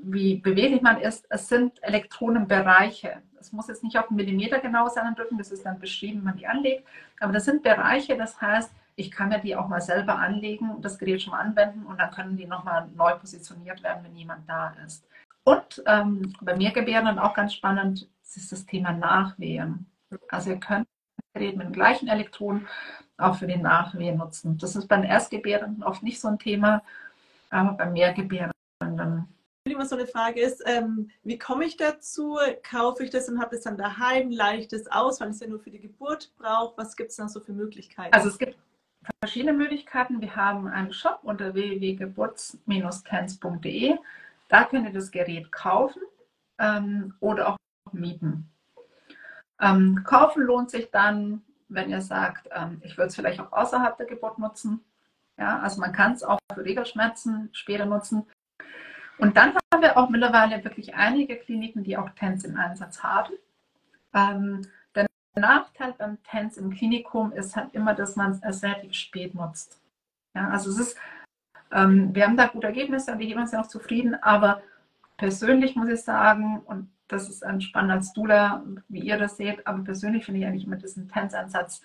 wie 0.03 0.35
beweglich 0.35 0.81
man 0.81 1.00
ist, 1.00 1.25
es 1.29 1.47
sind 1.47 1.81
Elektronenbereiche. 1.81 3.21
Es 3.39 3.51
muss 3.51 3.67
jetzt 3.67 3.83
nicht 3.83 3.97
auf 3.97 4.09
einen 4.09 4.17
Millimeter 4.17 4.59
genau 4.59 4.88
sein 4.89 5.07
am 5.07 5.13
Rücken, 5.13 5.38
das 5.38 5.51
ist 5.51 5.65
dann 5.65 5.79
beschrieben, 5.79 6.19
wenn 6.19 6.25
man 6.25 6.38
die 6.38 6.47
anlegt. 6.47 6.85
Aber 7.19 7.33
das 7.33 7.45
sind 7.45 7.63
Bereiche, 7.63 8.17
das 8.17 8.39
heißt, 8.41 8.71
ich 8.95 9.11
kann 9.11 9.29
mir 9.29 9.39
die 9.39 9.55
auch 9.55 9.67
mal 9.67 9.81
selber 9.81 10.17
anlegen, 10.17 10.81
das 10.81 10.97
Gerät 10.97 11.21
schon 11.21 11.31
mal 11.31 11.41
anwenden 11.41 11.85
und 11.85 11.99
dann 11.99 12.11
können 12.11 12.37
die 12.37 12.45
nochmal 12.45 12.87
neu 12.95 13.15
positioniert 13.15 13.83
werden, 13.83 14.03
wenn 14.03 14.15
jemand 14.15 14.47
da 14.49 14.73
ist. 14.85 15.05
Und 15.43 15.83
ähm, 15.85 16.33
bei 16.41 16.55
mir 16.55 16.71
Gebärden 16.71 17.19
auch 17.19 17.33
ganz 17.33 17.53
spannend, 17.53 18.07
ist 18.23 18.51
das 18.51 18.65
Thema 18.65 18.91
Nachwehen. 18.91 19.85
Also 20.29 20.49
ihr 20.51 20.59
könnt 20.59 20.87
das 21.17 21.33
Gerät 21.33 21.55
mit 21.55 21.67
den 21.67 21.73
gleichen 21.73 22.07
Elektronen 22.07 22.67
auch 23.17 23.37
für 23.37 23.47
den 23.47 23.61
Nachwehen 23.61 24.17
nutzen. 24.17 24.57
Das 24.57 24.75
ist 24.75 24.87
bei 24.87 24.97
den 24.97 25.05
Erstgebärenden 25.05 25.83
oft 25.83 26.03
nicht 26.03 26.19
so 26.19 26.27
ein 26.27 26.39
Thema, 26.39 26.81
aber 27.49 27.73
bei 27.73 27.85
Mehrgebärenden 27.85 28.53
immer 29.63 29.85
so 29.85 29.95
eine 29.95 30.05
Frage 30.05 30.41
ist, 30.41 30.61
ähm, 30.65 31.09
wie 31.23 31.39
komme 31.39 31.65
ich 31.65 31.75
dazu? 31.75 32.37
Kaufe 32.61 33.03
ich 33.03 33.09
das 33.09 33.29
und 33.29 33.41
habe 33.41 33.55
es 33.55 33.63
dann 33.63 33.77
daheim, 33.77 34.29
leicht 34.29 34.73
es 34.73 34.87
aus, 34.87 35.19
weil 35.19 35.29
ich 35.29 35.35
es 35.35 35.41
ja 35.41 35.47
nur 35.47 35.59
für 35.59 35.71
die 35.71 35.79
Geburt 35.79 36.31
brauche? 36.37 36.77
Was 36.77 36.95
gibt 36.95 37.11
es 37.11 37.17
noch 37.17 37.29
so 37.29 37.39
für 37.39 37.53
Möglichkeiten? 37.53 38.13
Also 38.13 38.29
es 38.29 38.37
gibt 38.37 38.55
verschiedene 39.21 39.53
Möglichkeiten. 39.53 40.21
Wir 40.21 40.35
haben 40.35 40.67
einen 40.67 40.93
Shop 40.93 41.19
unter 41.24 41.53
www.geburts-tanz.de. 41.53 43.95
Da 44.47 44.63
könnt 44.65 44.88
ihr 44.88 44.93
das 44.93 45.12
Gerät 45.12 45.51
kaufen 45.51 46.01
ähm, 46.59 47.15
oder 47.19 47.50
auch 47.50 47.57
mieten. 47.91 48.50
Ähm, 49.59 50.03
kaufen 50.03 50.43
lohnt 50.43 50.69
sich 50.69 50.91
dann, 50.91 51.41
wenn 51.69 51.89
ihr 51.89 52.01
sagt, 52.01 52.50
ähm, 52.51 52.81
ich 52.83 52.97
würde 52.97 53.07
es 53.07 53.15
vielleicht 53.15 53.39
auch 53.39 53.51
außerhalb 53.51 53.97
der 53.97 54.05
Geburt 54.05 54.38
nutzen. 54.38 54.83
Ja, 55.38 55.59
also 55.59 55.81
man 55.81 55.91
kann 55.91 56.13
es 56.13 56.24
auch 56.24 56.39
für 56.53 56.63
Regelschmerzen 56.63 57.50
später 57.51 57.85
nutzen. 57.85 58.25
Und 59.17 59.38
dann 59.38 59.53
haben 59.74 59.81
wir 59.81 59.97
auch 59.97 60.09
mittlerweile 60.09 60.63
wirklich 60.63 60.95
einige 60.95 61.38
Kliniken, 61.38 61.83
die 61.83 61.97
auch 61.97 62.09
TENS 62.12 62.43
im 62.43 62.57
Einsatz 62.57 63.01
haben. 63.01 63.33
Nachteil 65.36 65.94
beim 65.98 66.22
TENS 66.24 66.58
im 66.58 66.72
Klinikum 66.72 67.32
ist 67.32 67.56
halt 67.56 67.74
immer, 67.74 67.94
dass 67.94 68.15
man 68.15 68.39
es 68.42 68.63
relativ 68.63 68.94
spät 68.94 69.36
nutzt. 69.36 69.82
Ja, 70.34 70.50
also 70.50 70.70
es 70.70 70.80
ist, 70.80 70.98
ähm, 71.72 72.13
wir 72.13 72.25
haben 72.25 72.38
da 72.38 72.48
gute 72.48 72.68
Ergebnisse 72.68 73.12
und 73.12 73.20
die 73.20 73.27
geben 73.27 73.42
uns 73.42 73.51
ja 73.51 73.62
auch 73.62 73.68
zufrieden, 73.68 74.15
aber 74.22 74.62
persönlich 75.18 75.75
muss 75.75 75.89
ich 75.89 76.01
sagen, 76.04 76.60
und 76.65 76.89
das 77.08 77.30
ist 77.30 77.44
spannend 77.63 77.92
als 77.92 78.13
Dula, 78.13 78.63
wie 78.89 79.00
ihr 79.00 79.18
das 79.18 79.38
seht, 79.38 79.65
aber 79.68 79.84
persönlich 79.84 80.25
finde 80.25 80.42
ich 80.42 80.46
eigentlich 80.46 80.65
immer 80.65 80.77
diesen 80.77 81.08
TENS-Ansatz 81.08 81.82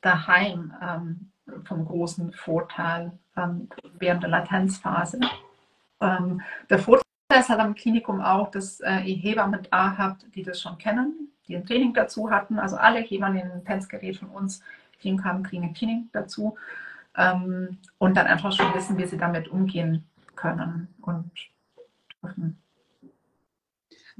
daheim 0.00 0.72
ähm, 0.80 1.30
vom 1.64 1.84
großen 1.84 2.32
Vorteil 2.32 3.12
ähm, 3.36 3.68
während 3.98 4.22
der 4.22 4.30
Latenzphase. 4.30 5.20
Ähm, 6.00 6.40
der 6.70 6.78
Vorteil 6.78 7.05
ist 7.34 7.48
halt 7.48 7.60
am 7.60 7.74
Klinikum 7.74 8.20
auch, 8.20 8.50
dass 8.50 8.80
äh, 8.80 9.00
ihr 9.00 9.16
Hebammen 9.16 9.66
da 9.70 9.96
habt, 9.96 10.26
die 10.34 10.42
das 10.42 10.60
schon 10.60 10.78
kennen, 10.78 11.32
die 11.48 11.56
ein 11.56 11.66
Training 11.66 11.92
dazu 11.94 12.30
hatten. 12.30 12.58
Also 12.58 12.76
alle 12.76 13.00
Hebammen 13.00 13.38
in 13.38 13.50
ein 13.50 13.64
Tanzgerät 13.64 14.16
von 14.16 14.28
uns, 14.28 14.62
die 15.02 15.16
kamen, 15.16 15.42
kriegen 15.42 15.64
ein 15.64 15.74
Training 15.74 16.08
dazu. 16.12 16.56
Ähm, 17.16 17.78
und 17.98 18.16
dann 18.16 18.26
einfach 18.26 18.52
schon 18.52 18.74
wissen, 18.74 18.98
wie 18.98 19.06
sie 19.06 19.18
damit 19.18 19.48
umgehen 19.48 20.04
können 20.34 20.88
und 21.02 21.30
dürfen. 22.22 22.58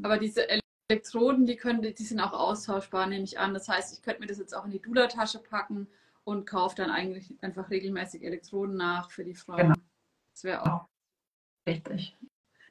Aber 0.03 0.19
diese 0.19 0.47
Elektroden, 0.89 1.47
die, 1.47 1.57
können, 1.57 1.83
die 1.83 2.03
sind 2.03 2.21
auch 2.21 2.33
austauschbar, 2.33 3.07
nehme 3.07 3.25
ich 3.25 3.39
an. 3.39 3.55
Das 3.55 3.69
heißt, 3.69 3.93
ich 3.95 4.03
könnte 4.03 4.21
mir 4.21 4.27
das 4.27 4.39
jetzt 4.39 4.55
auch 4.55 4.65
in 4.65 4.71
die 4.71 4.81
Dula-Tasche 4.81 5.39
packen 5.39 5.87
und 6.25 6.47
kaufe 6.47 6.77
dann 6.77 6.91
eigentlich 6.91 7.33
einfach 7.41 7.71
regelmäßig 7.71 8.25
Elektroden 8.25 8.77
nach 8.77 9.11
für 9.11 9.25
die 9.25 9.35
Frauen. 9.35 9.59
Genau. 9.59 9.75
Das 10.33 10.45
wäre 10.45 10.73
auch 10.73 10.87
richtig. 11.67 12.17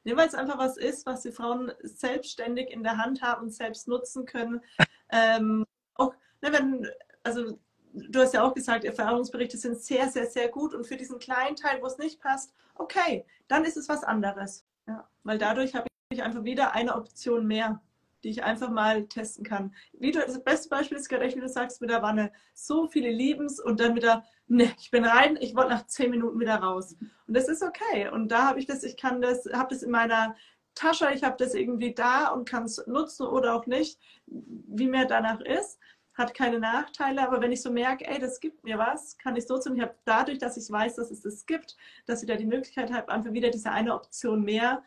Nee, 0.05 0.15
weil 0.15 0.27
es 0.27 0.35
einfach 0.35 0.59
was 0.59 0.77
ist, 0.77 1.07
was 1.07 1.23
die 1.23 1.31
Frauen 1.31 1.71
selbstständig 1.81 2.69
in 2.69 2.83
der 2.83 2.97
Hand 2.97 3.23
haben 3.23 3.43
und 3.43 3.53
selbst 3.53 3.87
nutzen 3.87 4.25
können. 4.25 4.61
Ähm, 5.11 5.67
auch, 5.93 6.15
ne, 6.41 6.51
wenn, 6.51 6.89
also 7.21 7.59
du 7.93 8.19
hast 8.19 8.33
ja 8.33 8.43
auch 8.43 8.55
gesagt, 8.55 8.83
Erfahrungsberichte 8.83 9.55
sind 9.55 9.79
sehr, 9.79 10.09
sehr, 10.09 10.25
sehr 10.25 10.49
gut 10.49 10.73
und 10.73 10.87
für 10.87 10.97
diesen 10.97 11.19
kleinen 11.19 11.55
Teil, 11.55 11.79
wo 11.79 11.85
es 11.85 11.99
nicht 11.99 12.19
passt, 12.19 12.51
okay, 12.73 13.23
dann 13.47 13.65
ist 13.65 13.77
es 13.77 13.87
was 13.87 14.03
anderes. 14.03 14.65
Ja, 14.87 15.07
weil 15.23 15.37
dadurch 15.37 15.75
habe 15.75 15.85
ich 16.09 16.23
einfach 16.23 16.43
wieder 16.43 16.73
eine 16.73 16.95
Option 16.95 17.45
mehr 17.45 17.83
die 18.25 18.31
ich 18.31 18.43
einfach 18.43 18.71
mal 18.71 19.05
testen 19.05 19.45
kann. 19.45 19.75
Wie 19.93 20.11
du, 20.11 20.19
das 20.19 20.43
beste 20.43 20.67
Beispiel 20.67 20.97
ist 20.97 21.09
gerade, 21.09 21.27
wie 21.27 21.39
du 21.39 21.47
sagst, 21.47 21.79
mit 21.79 21.91
der 21.91 22.01
Wanne. 22.01 22.31
So 22.55 22.87
viele 22.87 23.11
lieben 23.11 23.45
es 23.45 23.59
und 23.59 23.79
dann 23.79 23.95
wieder, 23.95 24.25
ne, 24.47 24.73
ich 24.79 24.89
bin 24.89 25.05
rein, 25.05 25.37
ich 25.39 25.55
wollte 25.55 25.69
nach 25.69 25.85
zehn 25.85 26.09
Minuten 26.09 26.39
wieder 26.39 26.55
raus. 26.55 26.95
Und 27.27 27.37
das 27.37 27.47
ist 27.47 27.61
okay. 27.61 28.09
Und 28.09 28.29
da 28.29 28.47
habe 28.47 28.59
ich 28.59 28.65
das, 28.65 28.81
ich 28.81 28.97
kann 28.97 29.21
das, 29.21 29.45
habe 29.53 29.75
das 29.75 29.83
in 29.83 29.91
meiner 29.91 30.35
Tasche, 30.73 31.07
ich 31.13 31.23
habe 31.23 31.35
das 31.37 31.53
irgendwie 31.53 31.93
da 31.93 32.29
und 32.29 32.49
kann 32.49 32.63
es 32.63 32.83
nutzen 32.87 33.27
oder 33.27 33.53
auch 33.53 33.67
nicht, 33.67 33.99
wie 34.25 34.87
mir 34.87 35.05
danach 35.05 35.39
ist. 35.41 35.79
hat 36.15 36.33
keine 36.33 36.59
Nachteile, 36.59 37.21
aber 37.21 37.41
wenn 37.41 37.51
ich 37.51 37.61
so 37.61 37.69
merke, 37.71 38.07
ey, 38.07 38.17
das 38.17 38.39
gibt 38.39 38.63
mir 38.63 38.79
was, 38.79 39.19
kann 39.19 39.35
ich 39.35 39.45
so 39.45 39.59
tun. 39.59 39.75
Ich 39.75 39.81
habe 39.83 39.93
dadurch, 40.03 40.39
dass 40.39 40.57
ich 40.57 40.71
weiß, 40.71 40.95
dass 40.95 41.11
es 41.11 41.21
das 41.21 41.45
gibt, 41.45 41.77
dass 42.07 42.23
ich 42.23 42.27
da 42.27 42.35
die 42.37 42.45
Möglichkeit 42.45 42.91
habe, 42.91 43.09
einfach 43.09 43.33
wieder 43.33 43.51
diese 43.51 43.69
eine 43.69 43.93
Option 43.93 44.43
mehr, 44.43 44.81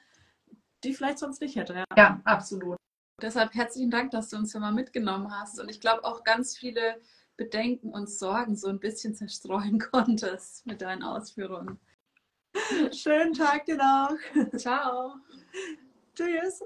die 0.82 0.90
ich 0.90 0.96
vielleicht 0.96 1.18
sonst 1.20 1.40
nicht 1.40 1.54
hätte. 1.54 1.74
Ja, 1.74 1.84
ja 1.96 2.20
absolut. 2.24 2.78
Deshalb 3.20 3.54
herzlichen 3.54 3.90
Dank, 3.90 4.12
dass 4.12 4.28
du 4.28 4.36
uns 4.36 4.52
hier 4.52 4.60
mal 4.60 4.72
mitgenommen 4.72 5.30
hast. 5.32 5.58
Und 5.58 5.68
ich 5.68 5.80
glaube 5.80 6.04
auch 6.04 6.22
ganz 6.22 6.56
viele 6.56 7.00
Bedenken 7.36 7.90
und 7.90 8.08
Sorgen 8.08 8.56
so 8.56 8.68
ein 8.68 8.78
bisschen 8.78 9.14
zerstreuen 9.14 9.78
konntest 9.92 10.66
mit 10.66 10.82
deinen 10.82 11.02
Ausführungen. 11.02 11.80
Schönen 12.92 13.32
Tag 13.32 13.66
dir 13.66 13.76
noch. 13.76 14.16
Ciao. 14.56 15.16
Tschüss. 16.14 16.62